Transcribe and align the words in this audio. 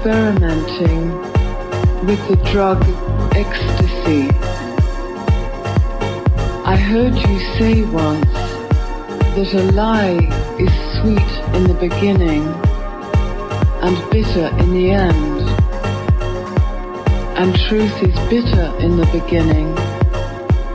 experimenting 0.00 1.10
with 2.06 2.18
the 2.28 2.36
drug 2.50 2.82
ecstasy. 3.36 4.30
I 6.64 6.74
heard 6.74 7.14
you 7.14 7.38
say 7.58 7.82
once 7.82 8.24
that 9.36 9.52
a 9.52 9.72
lie 9.72 10.26
is 10.58 10.72
sweet 10.96 11.54
in 11.54 11.64
the 11.64 11.76
beginning 11.78 12.46
and 13.82 14.10
bitter 14.10 14.46
in 14.62 14.72
the 14.72 14.90
end. 14.90 15.42
And 17.36 17.54
truth 17.68 18.02
is 18.02 18.18
bitter 18.30 18.74
in 18.78 18.96
the 18.96 19.08
beginning 19.12 19.76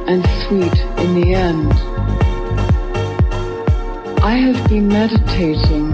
and 0.08 0.24
sweet 0.46 0.78
in 1.04 1.20
the 1.20 1.34
end. 1.34 1.74
I 4.22 4.36
have 4.36 4.70
been 4.70 4.88
meditating, 4.88 5.90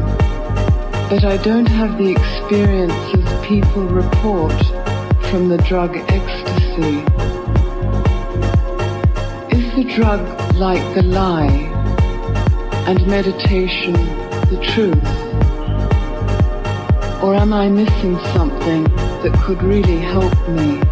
but 1.09 1.23
I 1.23 1.37
don't 1.37 1.67
have 1.67 1.97
the 1.97 2.11
experiences 2.11 3.30
people 3.59 3.83
report 3.83 4.57
from 5.29 5.49
the 5.49 5.57
drug 5.67 5.97
ecstasy. 6.07 6.99
Is 9.53 9.75
the 9.75 9.83
drug 9.93 10.21
like 10.55 10.81
the 10.95 11.03
lie 11.03 11.51
and 12.87 13.05
meditation 13.07 13.91
the 14.51 14.57
truth? 14.71 15.03
Or 17.21 17.35
am 17.35 17.51
I 17.51 17.67
missing 17.67 18.17
something 18.33 18.85
that 19.21 19.37
could 19.43 19.61
really 19.61 19.97
help 19.97 20.33
me? 20.47 20.90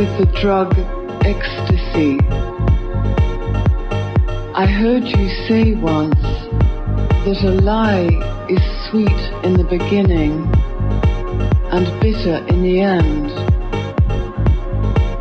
With 0.00 0.16
the 0.16 0.40
drug 0.40 0.72
ecstasy. 1.26 2.18
I 4.54 4.64
heard 4.64 5.04
you 5.04 5.28
say 5.46 5.74
once 5.74 6.18
that 7.26 7.44
a 7.44 7.50
lie 7.60 8.08
is 8.48 8.62
sweet 8.88 9.20
in 9.44 9.58
the 9.58 9.66
beginning 9.68 10.48
and 11.70 11.84
bitter 12.00 12.36
in 12.46 12.62
the 12.62 12.80
end. 12.80 13.30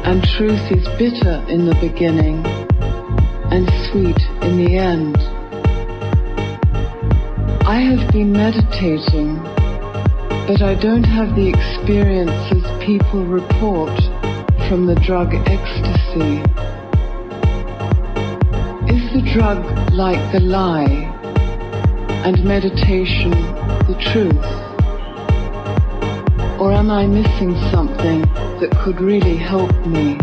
And 0.07 0.23
truth 0.23 0.71
is 0.71 0.87
bitter 0.97 1.43
in 1.49 1.65
the 1.65 1.75
beginning 1.81 2.45
and 3.51 3.67
sweet 3.91 4.21
in 4.43 4.63
the 4.63 4.77
end. 4.77 5.17
I 7.67 7.81
have 7.81 8.13
been 8.13 8.31
meditating, 8.31 9.43
but 10.47 10.61
I 10.61 10.75
don't 10.75 11.03
have 11.03 11.35
the 11.35 11.49
experiences 11.49 12.63
people 12.81 13.25
report 13.25 13.99
from 14.69 14.85
the 14.85 14.93
drug 14.93 15.33
ecstasy? 15.47 16.37
Is 18.87 19.13
the 19.13 19.27
drug 19.33 19.65
like 19.91 20.31
the 20.31 20.41
lie 20.41 20.85
and 22.23 22.43
meditation 22.43 23.31
the 23.31 23.97
truth? 23.99 24.45
Or 26.61 26.71
am 26.71 26.91
I 26.91 27.07
missing 27.07 27.59
something 27.71 28.21
that 28.59 28.69
could 28.83 29.01
really 29.01 29.37
help 29.37 29.73
me? 29.87 30.19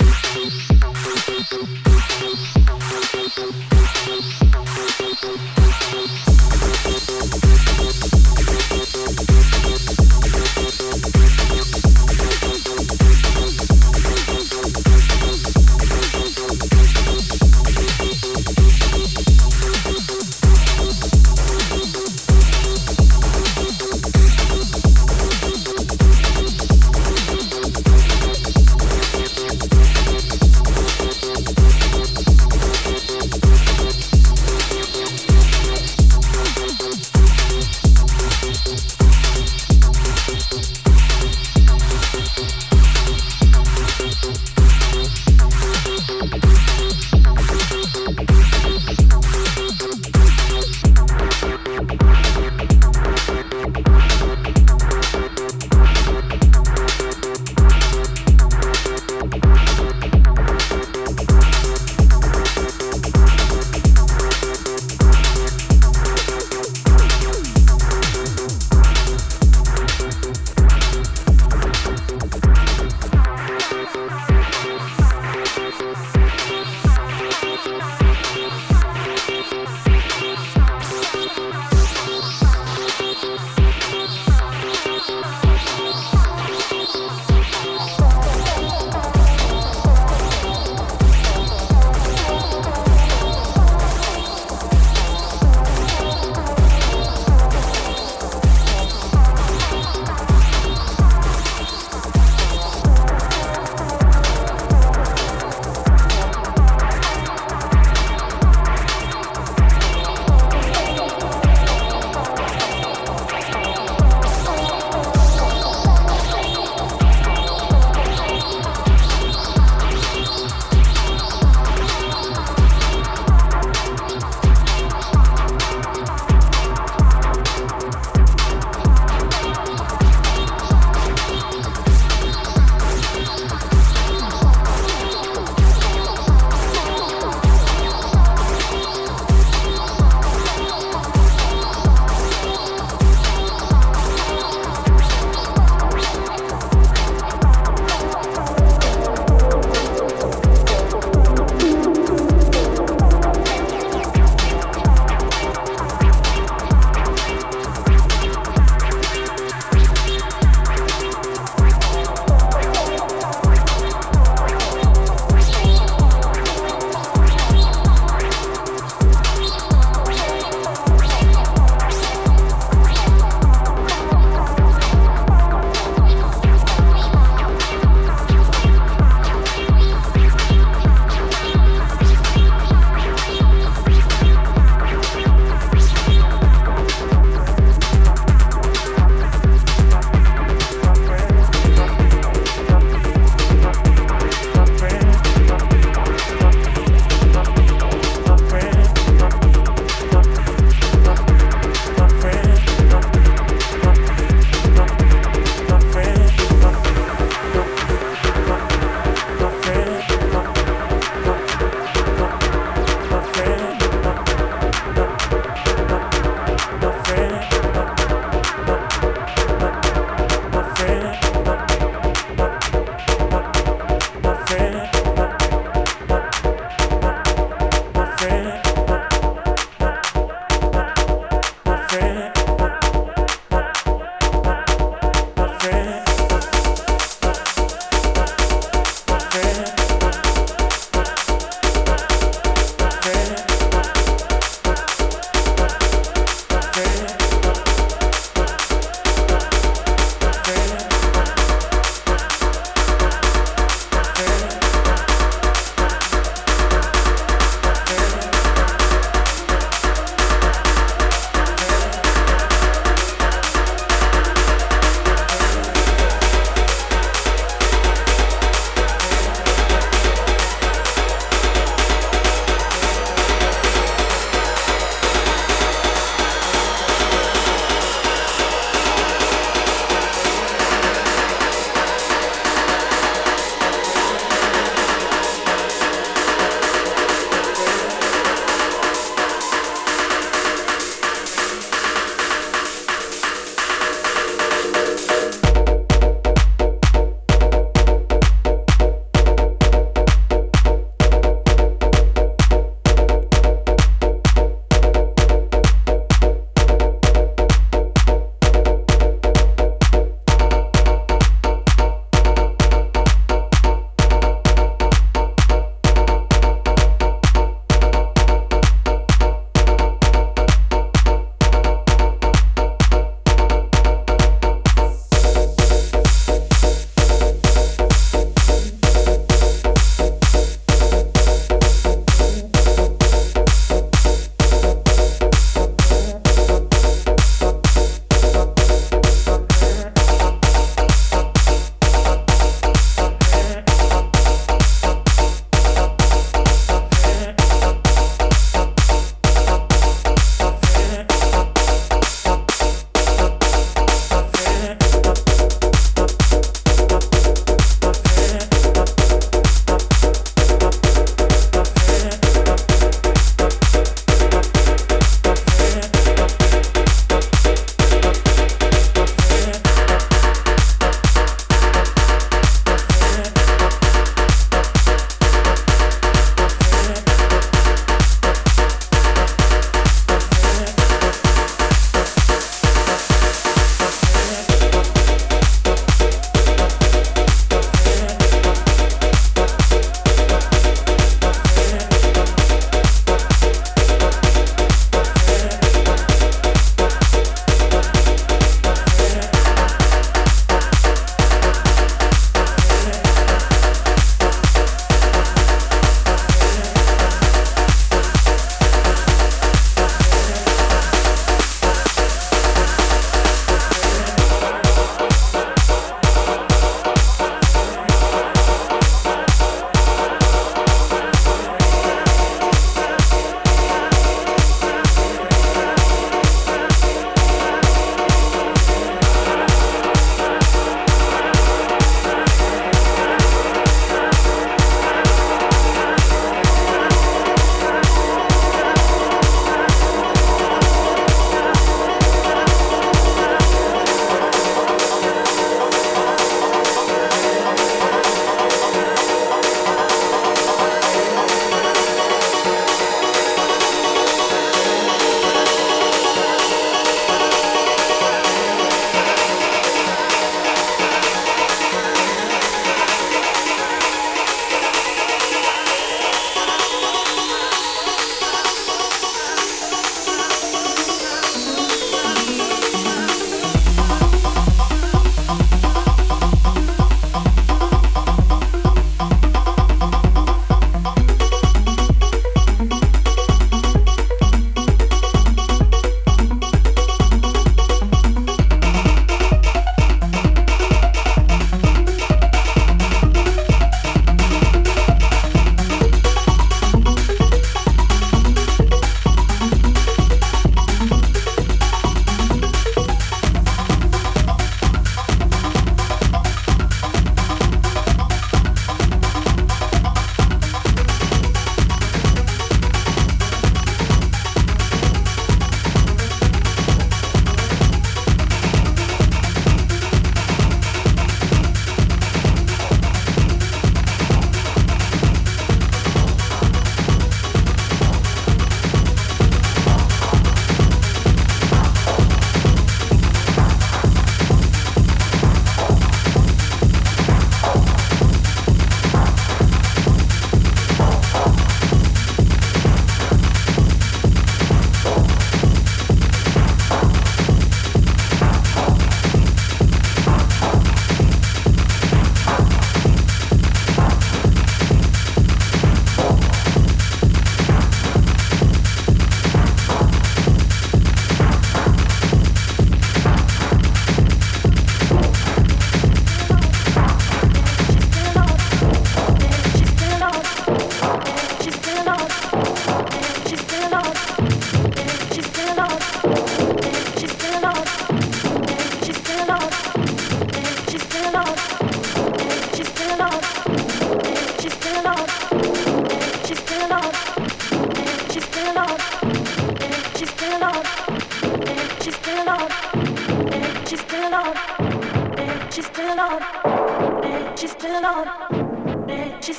you 0.00 0.03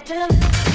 to 0.06 0.75